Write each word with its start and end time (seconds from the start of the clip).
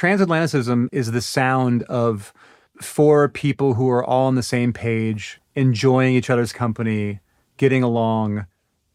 Transatlanticism 0.00 0.88
is 0.92 1.12
the 1.12 1.20
sound 1.20 1.82
of 1.82 2.32
four 2.80 3.28
people 3.28 3.74
who 3.74 3.90
are 3.90 4.02
all 4.02 4.28
on 4.28 4.34
the 4.34 4.42
same 4.42 4.72
page, 4.72 5.42
enjoying 5.54 6.14
each 6.14 6.30
other's 6.30 6.54
company, 6.54 7.20
getting 7.58 7.82
along, 7.82 8.46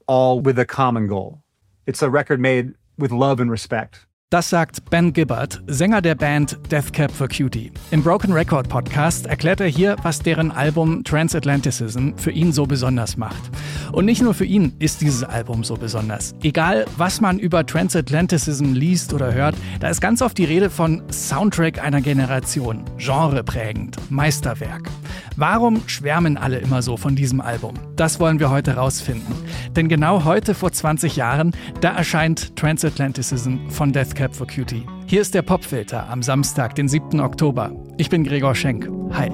all 0.07 0.39
with 0.39 0.57
a 0.57 0.65
common 0.65 1.05
goal. 1.05 1.43
It's 1.85 2.01
a 2.01 2.09
record 2.09 2.39
made 2.39 2.73
with 2.97 3.11
love 3.11 3.39
and 3.39 3.51
respect. 3.51 4.07
Das 4.31 4.49
sagt 4.49 4.89
Ben 4.89 5.13
Gibbard, 5.13 5.61
Sänger 5.67 6.01
der 6.01 6.15
Band 6.15 6.57
Death 6.71 6.91
Cab 6.91 7.11
for 7.11 7.27
Cutie. 7.27 7.71
Im 7.91 8.01
Broken 8.01 8.33
Record 8.33 8.67
Podcast 8.67 9.27
erklärt 9.27 9.59
er 9.59 9.67
hier, 9.67 9.97
was 10.01 10.17
deren 10.17 10.49
Album 10.49 11.03
Transatlanticism 11.03 12.15
für 12.15 12.31
ihn 12.31 12.51
so 12.51 12.65
besonders 12.65 13.17
macht. 13.17 13.51
Und 13.91 14.05
nicht 14.05 14.23
nur 14.23 14.33
für 14.33 14.45
ihn 14.45 14.73
ist 14.79 15.01
dieses 15.01 15.23
Album 15.23 15.63
so 15.63 15.75
besonders. 15.75 16.33
Egal, 16.41 16.87
was 16.97 17.21
man 17.21 17.37
über 17.37 17.67
Transatlanticism 17.67 18.73
liest 18.73 19.13
oder 19.13 19.31
hört, 19.31 19.55
da 19.79 19.89
ist 19.89 20.01
ganz 20.01 20.23
oft 20.23 20.39
die 20.39 20.45
Rede 20.45 20.71
von 20.71 21.03
Soundtrack 21.11 21.83
einer 21.83 22.01
Generation, 22.01 22.83
genreprägend, 22.97 23.99
Meisterwerk. 24.09 24.89
Warum 25.35 25.81
schwärmen 25.87 26.37
alle 26.37 26.57
immer 26.57 26.81
so 26.81 26.97
von 26.97 27.15
diesem 27.15 27.41
Album? 27.41 27.75
Das 27.95 28.19
wollen 28.19 28.39
wir 28.39 28.49
heute 28.49 28.75
rausfinden. 28.75 29.35
Denn 29.75 29.89
genau 29.89 30.23
heute 30.23 30.53
vor 30.53 30.71
20 30.71 31.15
Jahren, 31.15 31.51
da 31.81 31.95
erscheint 31.95 32.55
Transatlanticism 32.55 33.69
von 33.69 33.91
Death 33.91 34.15
Cab 34.15 34.35
for 34.35 34.47
Cutie. 34.47 34.85
Hier 35.07 35.21
ist 35.21 35.33
der 35.33 35.41
Popfilter 35.41 36.09
am 36.09 36.23
Samstag, 36.23 36.75
den 36.75 36.87
7. 36.87 37.19
Oktober. 37.19 37.71
Ich 37.97 38.09
bin 38.09 38.23
Gregor 38.23 38.55
Schenk. 38.55 38.89
Hi. 39.11 39.29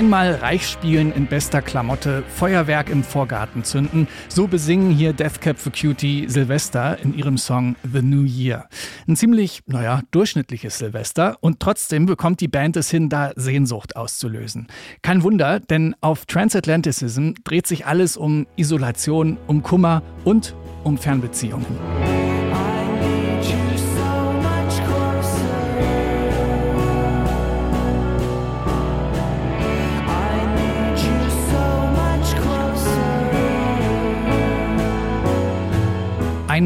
Einmal 0.00 0.36
reich 0.36 0.66
spielen 0.66 1.12
in 1.12 1.26
bester 1.26 1.60
Klamotte, 1.60 2.24
Feuerwerk 2.34 2.88
im 2.88 3.04
Vorgarten 3.04 3.64
zünden. 3.64 4.08
So 4.30 4.46
besingen 4.46 4.90
hier 4.90 5.12
Death 5.12 5.42
Cab 5.42 5.58
for 5.58 5.72
Cutie 5.72 6.26
Silvester 6.26 6.98
in 7.04 7.14
ihrem 7.14 7.36
Song 7.36 7.76
The 7.82 8.00
New 8.00 8.24
Year. 8.24 8.66
Ein 9.06 9.16
ziemlich, 9.16 9.60
naja, 9.66 10.00
durchschnittliches 10.10 10.78
Silvester 10.78 11.36
und 11.42 11.60
trotzdem 11.60 12.06
bekommt 12.06 12.40
die 12.40 12.48
Band 12.48 12.78
es 12.78 12.88
hin, 12.88 13.10
da 13.10 13.32
Sehnsucht 13.36 13.94
auszulösen. 13.94 14.68
Kein 15.02 15.22
Wunder, 15.22 15.60
denn 15.60 15.94
auf 16.00 16.24
Transatlanticism 16.24 17.32
dreht 17.44 17.66
sich 17.66 17.84
alles 17.84 18.16
um 18.16 18.46
Isolation, 18.56 19.36
um 19.48 19.62
Kummer 19.62 20.02
und 20.24 20.54
um 20.82 20.96
Fernbeziehungen. 20.96 22.19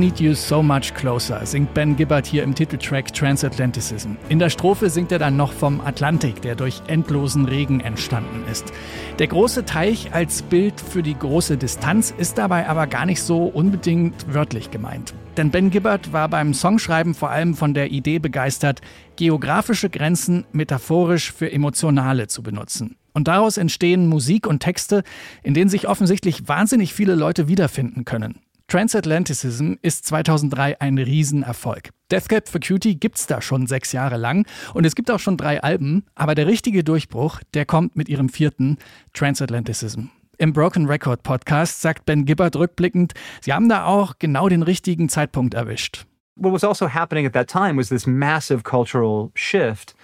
Need 0.04 0.20
You 0.20 0.34
So 0.34 0.62
Much 0.62 0.92
Closer 0.92 1.46
singt 1.46 1.72
Ben 1.72 1.96
Gibbard 1.96 2.26
hier 2.26 2.42
im 2.42 2.54
Titeltrack 2.54 3.14
Transatlanticism. 3.14 4.10
In 4.28 4.38
der 4.38 4.50
Strophe 4.50 4.90
singt 4.90 5.10
er 5.12 5.18
dann 5.18 5.38
noch 5.38 5.54
vom 5.54 5.80
Atlantik, 5.80 6.42
der 6.42 6.56
durch 6.56 6.82
endlosen 6.88 7.46
Regen 7.46 7.80
entstanden 7.80 8.44
ist. 8.52 8.70
Der 9.18 9.28
große 9.28 9.64
Teich 9.64 10.12
als 10.12 10.42
Bild 10.42 10.78
für 10.78 11.02
die 11.02 11.18
große 11.18 11.56
Distanz 11.56 12.12
ist 12.18 12.36
dabei 12.36 12.68
aber 12.68 12.86
gar 12.86 13.06
nicht 13.06 13.22
so 13.22 13.44
unbedingt 13.44 14.26
wörtlich 14.28 14.70
gemeint. 14.70 15.14
Denn 15.38 15.50
Ben 15.50 15.70
Gibbard 15.70 16.12
war 16.12 16.28
beim 16.28 16.52
Songschreiben 16.52 17.14
vor 17.14 17.30
allem 17.30 17.54
von 17.54 17.72
der 17.72 17.90
Idee 17.90 18.18
begeistert, 18.18 18.82
geografische 19.16 19.88
Grenzen 19.88 20.44
metaphorisch 20.52 21.32
für 21.32 21.50
emotionale 21.50 22.26
zu 22.26 22.42
benutzen. 22.42 22.96
Und 23.14 23.26
daraus 23.26 23.56
entstehen 23.56 24.06
Musik 24.06 24.46
und 24.46 24.60
Texte, 24.60 25.02
in 25.42 25.54
denen 25.54 25.70
sich 25.70 25.88
offensichtlich 25.88 26.46
wahnsinnig 26.46 26.92
viele 26.92 27.14
Leute 27.14 27.48
wiederfinden 27.48 28.04
können. 28.04 28.43
Transatlanticism 28.68 29.74
ist 29.82 30.06
2003 30.06 30.80
ein 30.80 30.98
Riesenerfolg. 30.98 31.90
Death 32.10 32.28
Cab 32.28 32.48
for 32.48 32.60
Cutie 32.60 32.98
gibt's 32.98 33.26
da 33.26 33.40
schon 33.40 33.66
sechs 33.66 33.92
Jahre 33.92 34.16
lang 34.16 34.46
und 34.72 34.84
es 34.84 34.94
gibt 34.94 35.10
auch 35.10 35.18
schon 35.18 35.36
drei 35.36 35.62
Alben, 35.62 36.04
aber 36.14 36.34
der 36.34 36.46
richtige 36.46 36.82
Durchbruch, 36.82 37.40
der 37.52 37.66
kommt 37.66 37.94
mit 37.94 38.08
ihrem 38.08 38.28
vierten 38.28 38.78
Transatlanticism. 39.12 40.06
Im 40.38 40.52
Broken 40.52 40.86
Record 40.86 41.22
Podcast 41.22 41.82
sagt 41.82 42.06
Ben 42.06 42.24
Gibbard 42.24 42.56
rückblickend, 42.56 43.12
sie 43.42 43.52
haben 43.52 43.68
da 43.68 43.84
auch 43.84 44.14
genau 44.18 44.48
den 44.48 44.62
richtigen 44.62 45.08
Zeitpunkt 45.08 45.54
erwischt. 45.54 46.06
What 46.36 46.52
was 46.52 46.64
also 46.64 46.88
happening 46.88 47.26
at 47.26 47.34
that 47.34 47.48
time 47.48 47.76
was 47.76 47.90
this 47.90 48.06
massive 48.06 48.64
cultural 48.64 49.30
shift 49.34 49.94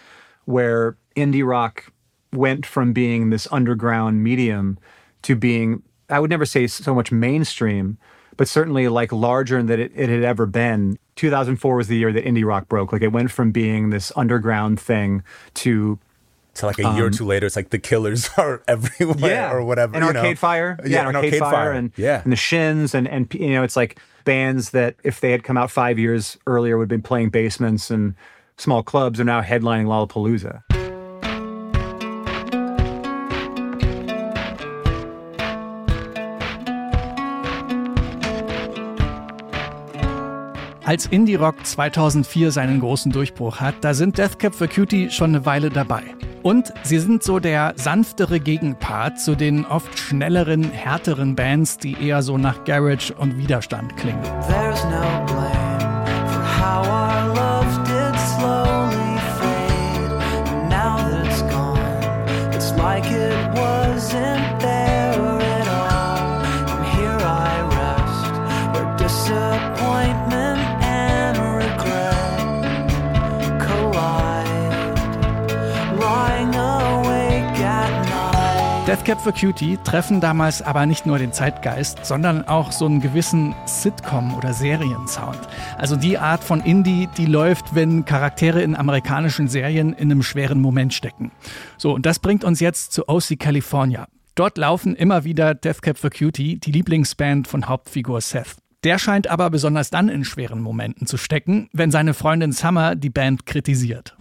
where 0.46 0.96
indie 1.16 1.44
rock 1.44 1.90
went 2.32 2.66
from 2.66 2.92
being 2.92 3.30
this 3.30 3.50
underground 3.50 4.22
medium 4.22 4.78
to 5.22 5.34
being, 5.34 5.82
I 6.08 6.20
would 6.20 6.30
never 6.30 6.46
say 6.46 6.68
so 6.68 6.94
much 6.94 7.10
mainstream, 7.10 7.98
but 8.40 8.48
certainly 8.48 8.88
like 8.88 9.12
larger 9.12 9.62
than 9.62 9.78
it, 9.78 9.92
it 9.94 10.08
had 10.08 10.22
ever 10.22 10.46
been. 10.46 10.98
2004 11.16 11.76
was 11.76 11.88
the 11.88 11.96
year 11.98 12.10
that 12.10 12.24
indie 12.24 12.42
rock 12.42 12.70
broke. 12.70 12.90
Like 12.90 13.02
it 13.02 13.12
went 13.12 13.30
from 13.30 13.52
being 13.52 13.90
this 13.90 14.10
underground 14.16 14.80
thing 14.80 15.22
to 15.56 15.98
to 16.54 16.64
like 16.64 16.78
a 16.78 16.82
year 16.84 16.90
um, 16.90 17.00
or 17.02 17.10
two 17.10 17.26
later, 17.26 17.44
it's 17.44 17.54
like 17.54 17.68
the 17.68 17.78
killers 17.78 18.30
are 18.38 18.62
everywhere 18.66 19.30
yeah. 19.30 19.52
or 19.52 19.62
whatever. 19.62 19.94
And 19.94 20.02
Arcade 20.02 20.22
know. 20.22 20.34
Fire. 20.36 20.78
Yeah, 20.84 20.88
yeah 20.88 21.08
and 21.08 21.16
Arcade, 21.16 21.34
Arcade 21.34 21.40
Fire, 21.40 21.52
Fire, 21.52 21.72
and, 21.72 21.92
yeah. 21.96 22.22
and 22.22 22.32
the 22.32 22.36
Shins 22.36 22.94
and, 22.94 23.06
and, 23.06 23.28
you 23.34 23.50
know, 23.50 23.62
it's 23.62 23.76
like 23.76 24.00
bands 24.24 24.70
that 24.70 24.96
if 25.04 25.20
they 25.20 25.32
had 25.32 25.44
come 25.44 25.58
out 25.58 25.70
five 25.70 25.98
years 25.98 26.38
earlier 26.46 26.78
would 26.78 26.84
have 26.84 26.88
been 26.88 27.02
playing 27.02 27.28
basements 27.28 27.90
and 27.90 28.14
small 28.56 28.82
clubs 28.82 29.20
are 29.20 29.24
now 29.24 29.42
headlining 29.42 29.84
Lollapalooza. 29.84 30.62
Als 40.90 41.06
Indie 41.06 41.36
Rock 41.36 41.64
2004 41.64 42.50
seinen 42.50 42.80
großen 42.80 43.12
Durchbruch 43.12 43.60
hat, 43.60 43.76
da 43.82 43.94
sind 43.94 44.18
Death 44.18 44.40
Cab 44.40 44.52
for 44.56 44.66
Cutie 44.66 45.08
schon 45.08 45.30
eine 45.30 45.46
Weile 45.46 45.70
dabei. 45.70 46.02
Und 46.42 46.72
sie 46.82 46.98
sind 46.98 47.22
so 47.22 47.38
der 47.38 47.74
sanftere 47.76 48.40
Gegenpart 48.40 49.20
zu 49.20 49.36
den 49.36 49.64
oft 49.66 49.96
schnelleren, 49.96 50.64
härteren 50.64 51.36
Bands, 51.36 51.78
die 51.78 51.92
eher 51.92 52.22
so 52.22 52.38
nach 52.38 52.64
Garage 52.64 53.14
und 53.14 53.38
Widerstand 53.38 53.96
klingen. 53.98 54.20
There's 54.48 54.82
no 54.86 55.24
blame 55.26 55.70
Death 78.90 79.04
Cab 79.04 79.20
for 79.20 79.30
Cutie 79.32 79.78
treffen 79.84 80.20
damals 80.20 80.62
aber 80.62 80.84
nicht 80.84 81.06
nur 81.06 81.16
den 81.16 81.32
Zeitgeist, 81.32 82.04
sondern 82.04 82.48
auch 82.48 82.72
so 82.72 82.86
einen 82.86 83.00
gewissen 83.00 83.54
Sitcom- 83.64 84.36
oder 84.36 84.52
Seriensound. 84.52 85.38
Also 85.78 85.94
die 85.94 86.18
Art 86.18 86.42
von 86.42 86.60
Indie, 86.60 87.08
die 87.16 87.26
läuft, 87.26 87.76
wenn 87.76 88.04
Charaktere 88.04 88.62
in 88.62 88.74
amerikanischen 88.74 89.46
Serien 89.46 89.92
in 89.92 90.10
einem 90.10 90.24
schweren 90.24 90.60
Moment 90.60 90.92
stecken. 90.92 91.30
So, 91.78 91.94
und 91.94 92.04
das 92.04 92.18
bringt 92.18 92.42
uns 92.42 92.58
jetzt 92.58 92.90
zu 92.92 93.08
OC 93.08 93.38
California. 93.38 94.08
Dort 94.34 94.58
laufen 94.58 94.96
immer 94.96 95.22
wieder 95.22 95.54
Death 95.54 95.82
Cab 95.82 95.96
for 95.96 96.10
Cutie, 96.10 96.58
die 96.58 96.72
Lieblingsband 96.72 97.46
von 97.46 97.68
Hauptfigur 97.68 98.20
Seth. 98.20 98.56
Der 98.82 98.98
scheint 98.98 99.28
aber 99.28 99.50
besonders 99.50 99.90
dann 99.90 100.08
in 100.08 100.24
schweren 100.24 100.60
Momenten 100.60 101.06
zu 101.06 101.16
stecken, 101.16 101.68
wenn 101.72 101.92
seine 101.92 102.12
Freundin 102.12 102.50
Summer 102.50 102.96
die 102.96 103.10
Band 103.10 103.46
kritisiert. 103.46 104.16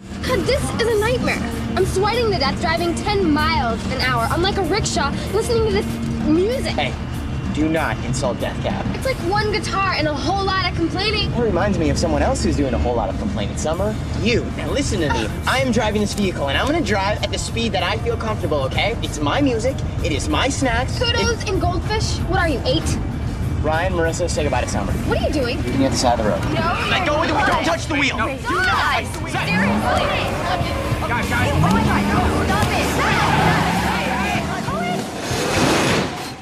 This 0.45 0.59
is 0.79 0.87
a 0.87 0.99
nightmare. 0.99 1.58
I'm 1.75 1.85
sweating 1.85 2.31
to 2.31 2.39
death 2.39 2.59
driving 2.61 2.95
10 2.95 3.31
miles 3.31 3.83
an 3.91 4.01
hour 4.01 4.27
on 4.31 4.41
like 4.41 4.57
a 4.57 4.63
rickshaw 4.63 5.11
listening 5.33 5.65
to 5.67 5.71
this 5.71 5.85
music. 6.27 6.73
Hey, 6.73 6.93
do 7.53 7.69
not 7.69 7.97
insult 8.05 8.39
Death 8.39 8.61
Cab. 8.63 8.85
It's 8.95 9.05
like 9.05 9.17
one 9.31 9.51
guitar 9.51 9.93
and 9.93 10.07
a 10.07 10.13
whole 10.13 10.43
lot 10.43 10.69
of 10.69 10.75
complaining. 10.75 11.31
It 11.31 11.41
reminds 11.41 11.77
me 11.77 11.89
of 11.89 11.97
someone 11.97 12.21
else 12.21 12.43
who's 12.43 12.57
doing 12.57 12.73
a 12.73 12.77
whole 12.77 12.95
lot 12.95 13.09
of 13.09 13.17
complaining. 13.19 13.57
Summer, 13.57 13.95
you. 14.21 14.43
Now 14.57 14.71
listen 14.71 14.99
to 15.01 15.07
me. 15.13 15.25
Oh. 15.27 15.43
I 15.47 15.59
am 15.59 15.71
driving 15.71 16.01
this 16.01 16.13
vehicle 16.13 16.49
and 16.49 16.57
I'm 16.57 16.65
gonna 16.65 16.81
drive 16.81 17.23
at 17.23 17.31
the 17.31 17.39
speed 17.39 17.71
that 17.73 17.83
I 17.83 17.97
feel 17.99 18.17
comfortable, 18.17 18.63
okay? 18.63 18.97
It's 19.01 19.19
my 19.19 19.41
music. 19.41 19.75
It 20.03 20.11
is 20.11 20.27
my 20.27 20.49
snacks. 20.49 20.97
Kudos 20.99 21.47
and 21.49 21.61
goldfish. 21.61 22.17
What 22.29 22.39
are 22.39 22.49
you, 22.49 22.61
eight? 22.65 22.97
Ryan, 23.61 23.93
Marissa, 23.93 24.29
say 24.29 24.43
goodbye 24.43 24.61
to 24.61 24.69
Summer. 24.69 24.93
What 24.93 25.17
are 25.19 25.27
you 25.27 25.33
doing? 25.33 25.57
Meeting 25.63 25.83
at 25.85 25.91
the 25.91 25.97
side 25.97 26.19
of 26.19 26.25
the 26.25 26.31
road. 26.31 26.41
No. 26.53 26.87
Let 26.89 27.05
go 27.05 27.21
of 27.21 27.27
the 27.27 27.33
wheel. 27.33 27.45
Don't 27.45 27.65
touch 27.65 27.85
the 27.87 27.95
wheel. 27.95 28.17
Guys, 28.17 28.39
seriously. 28.41 29.31
Guys, 29.31 29.49
guys. 29.59 30.98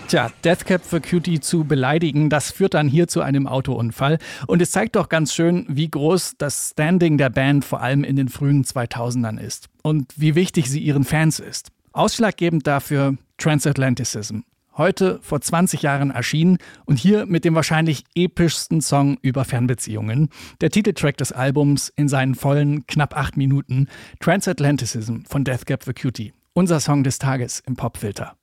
Tja, 0.08 0.32
Deathcap 0.44 0.86
für 0.86 1.02
Cutie 1.02 1.42
zu 1.42 1.66
beleidigen, 1.66 2.30
das 2.30 2.52
führt 2.52 2.74
dann 2.74 2.88
hier 2.88 3.10
zu 3.10 3.22
einem 3.22 3.46
Autounfall. 3.46 4.20
Und 4.46 4.62
es 4.62 4.72
zeigt 4.72 4.96
doch 4.96 5.10
ganz 5.10 5.34
schön, 5.34 5.66
wie 5.70 5.90
groß 5.90 6.36
das 6.38 6.72
Standing 6.72 7.18
der 7.18 7.30
Band 7.30 7.66
vor 7.66 7.82
allem 7.82 8.06
in 8.06 8.16
den 8.16 8.30
frühen 8.30 8.64
2000ern 8.64 9.38
ist. 9.38 9.68
Und 9.84 10.14
wie 10.16 10.36
wichtig 10.36 10.70
sie 10.70 10.80
ihren 10.80 11.04
Fans 11.04 11.40
ist. 11.40 11.70
Ausschlaggebend 11.92 12.68
dafür 12.68 13.16
Transatlanticism. 13.38 14.40
Heute 14.78 15.20
vor 15.24 15.42
20 15.42 15.82
Jahren 15.82 16.12
erschienen 16.12 16.60
und 16.86 17.00
hier 17.00 17.26
mit 17.26 17.46
dem 17.46 17.56
wahrscheinlich 17.56 18.04
epischsten 18.14 18.82
Song 18.82 19.18
über 19.24 19.44
Fernbeziehungen. 19.44 20.30
Der 20.62 20.70
Titeltrack 20.70 21.18
des 21.18 21.32
Albums 21.32 21.92
in 21.96 22.08
seinen 22.08 22.36
vollen 22.36 22.86
knapp 22.86 23.18
acht 23.18 23.38
Minuten. 23.38 23.88
Transatlanticism 24.20 25.24
von 25.28 25.44
Deathcap 25.44 25.84
for 25.84 25.94
Cutie. 25.94 26.34
Unser 26.54 26.80
Song 26.80 27.04
des 27.04 27.18
Tages 27.18 27.62
im 27.66 27.76
Popfilter. 27.76 28.37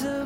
to 0.00 0.23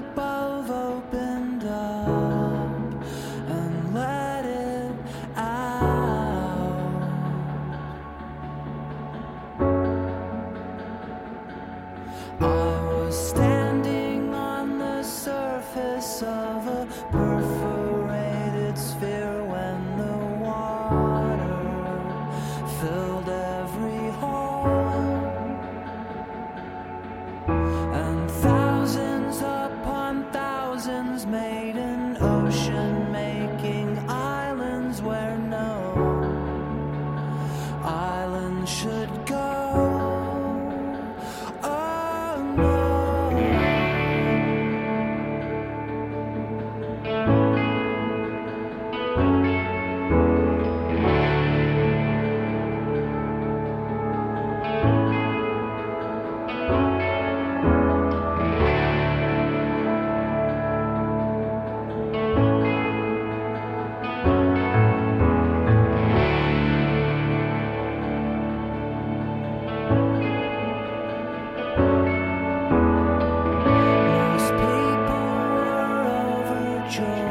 treasure. 76.99 77.28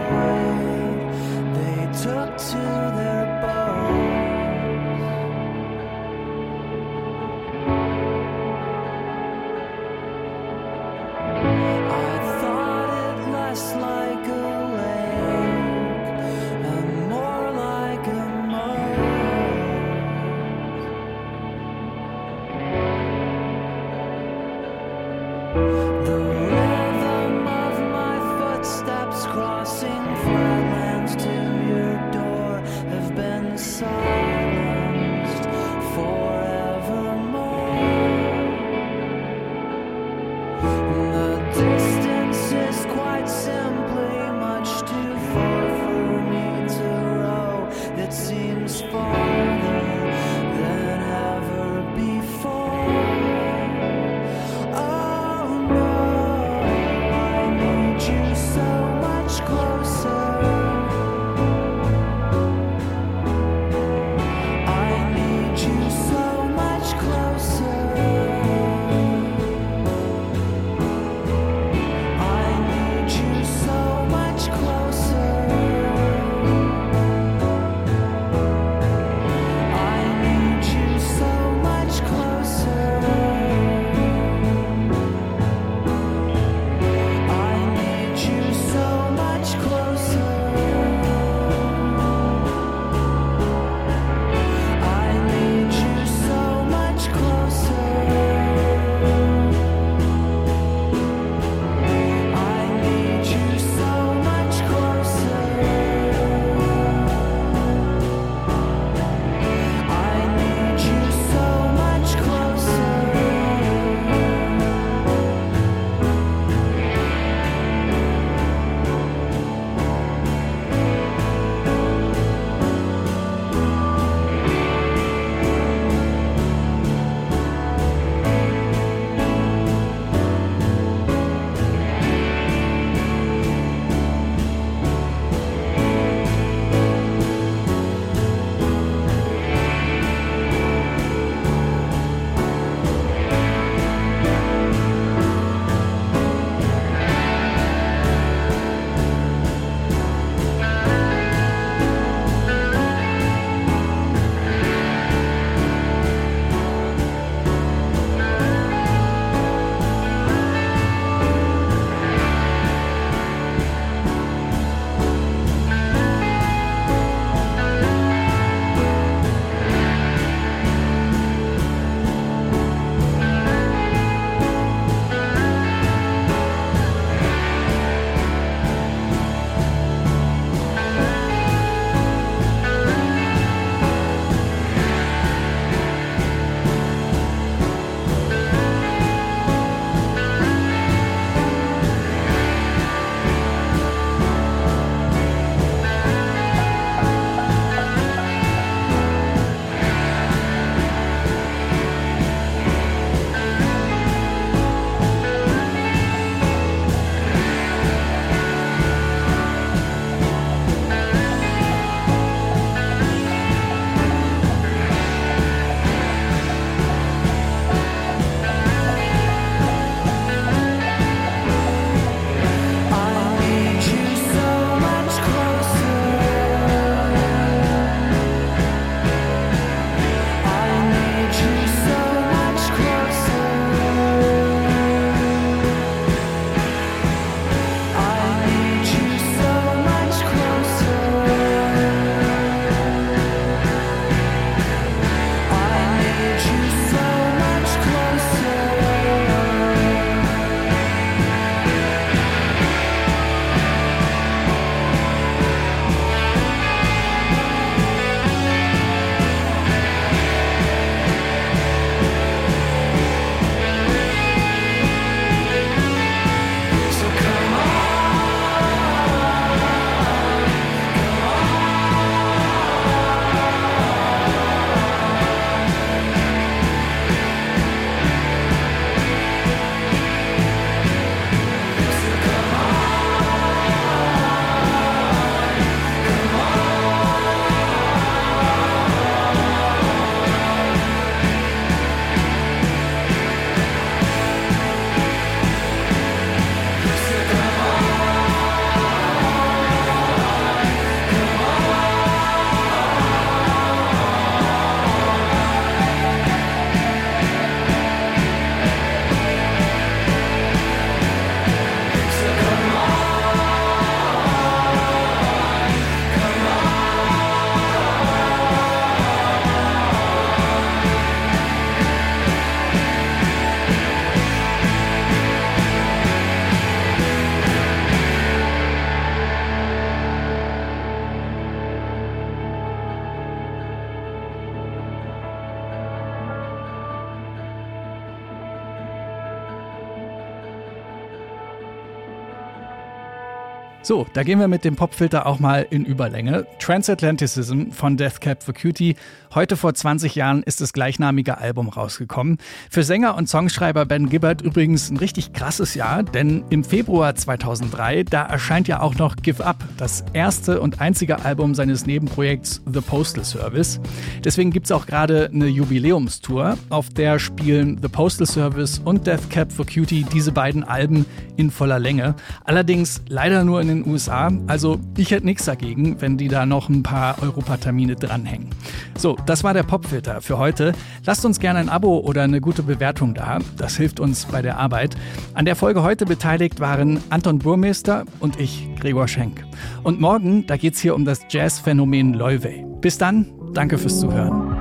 So, 343.88 344.06
da 344.12 344.24
gehen 344.24 344.42
wir 344.42 344.50
mit 344.50 344.66
dem 344.66 344.76
Popfilter 344.76 345.26
auch 345.26 345.40
mal 345.40 345.66
in 345.70 345.86
Überlänge. 345.86 346.46
Transatlanticism 346.60 347.72
von 347.72 347.96
Death 347.96 348.20
Cab 348.20 348.44
for 348.44 348.54
Cutie. 348.54 348.98
Heute 349.34 349.56
vor 349.56 349.74
20 349.74 350.14
Jahren 350.14 350.44
ist 350.44 350.60
das 350.60 350.74
gleichnamige 350.74 351.38
Album 351.38 351.70
rausgekommen. 351.70 352.38
Für 352.70 352.84
Sänger 352.84 353.16
und 353.16 353.30
Songschreiber 353.30 353.86
Ben 353.86 354.10
Gibbard 354.10 354.42
übrigens 354.42 354.90
ein 354.90 354.98
richtig 354.98 355.32
krasses 355.32 355.74
Jahr, 355.74 356.04
denn 356.04 356.44
im 356.50 356.66
Februar 356.66 357.16
2003, 357.16 358.04
da 358.04 358.24
erscheint 358.24 358.68
ja 358.68 358.82
auch 358.82 358.96
noch 358.96 359.16
Give 359.16 359.46
Up, 359.46 359.64
das 359.78 360.04
erste 360.12 360.60
und 360.60 360.82
einzige 360.82 361.24
Album 361.24 361.56
seines 361.56 361.86
Nebenprojekts 361.86 362.64
The 362.66 362.82
Postal 362.82 363.24
Service. 363.24 363.80
Deswegen 364.22 364.52
gibt 364.52 364.66
es 364.66 364.74
auch 364.74 364.86
gerade 364.86 365.30
eine 365.34 365.48
Jubiläumstour, 365.48 366.58
auf 366.70 366.90
der 366.90 367.20
spielen 367.20 367.80
The 367.82 367.88
Postal 367.88 368.28
Service 368.28 368.82
und 368.84 369.08
Death 369.08 369.30
Cab 369.30 369.50
for 369.50 369.66
Cutie 369.66 370.06
diese 370.12 370.34
beiden 370.34 370.66
Alben 370.66 371.06
in 371.38 371.52
voller 371.52 371.80
Länge. 371.80 372.16
Allerdings 372.44 373.02
leider 373.08 373.46
nur 373.46 373.62
in 373.62 373.68
den 373.68 373.77
USA. 373.86 374.32
Also 374.48 374.80
ich 374.98 375.12
hätte 375.12 375.26
nichts 375.26 375.46
dagegen, 375.46 376.00
wenn 376.02 376.18
die 376.18 376.28
da 376.28 376.46
noch 376.46 376.70
ein 376.70 376.84
paar 376.84 377.22
Europatermine 377.22 377.96
dranhängen. 377.96 378.50
So, 378.98 379.18
das 379.26 379.44
war 379.44 379.54
der 379.54 379.64
Popfilter 379.64 380.22
für 380.22 380.38
heute. 380.38 380.74
Lasst 381.06 381.26
uns 381.26 381.40
gerne 381.40 381.60
ein 381.60 381.70
Abo 381.70 382.00
oder 382.00 382.24
eine 382.24 382.42
gute 382.42 382.64
Bewertung 382.64 383.14
da. 383.14 383.40
Das 383.58 383.78
hilft 383.78 384.00
uns 384.00 384.26
bei 384.26 384.42
der 384.42 384.58
Arbeit. 384.58 384.96
An 385.34 385.46
der 385.46 385.56
Folge 385.56 385.84
heute 385.84 386.06
beteiligt 386.06 386.60
waren 386.60 387.00
Anton 387.10 387.40
Burmeister 387.40 388.06
und 388.20 388.40
ich, 388.40 388.68
Gregor 388.80 389.08
Schenk. 389.08 389.44
Und 389.84 390.02
morgen, 390.02 390.46
da 390.48 390.58
geht 390.58 390.74
es 390.74 390.80
hier 390.80 390.96
um 390.96 391.06
das 391.06 391.22
Jazzphänomen 391.30 392.14
Loewe. 392.14 392.66
Bis 392.82 392.98
dann, 392.98 393.28
danke 393.54 393.78
fürs 393.78 394.00
Zuhören. 394.00 394.57